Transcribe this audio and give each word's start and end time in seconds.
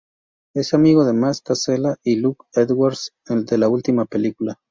Es 0.55 0.73
amigo 0.73 1.05
de 1.05 1.13
Max 1.13 1.41
Casella 1.41 1.95
y 2.03 2.15
Luke 2.15 2.43
Edwards 2.53 3.13
de 3.27 3.57
la 3.59 3.69
última 3.69 4.05
película. 4.05 4.57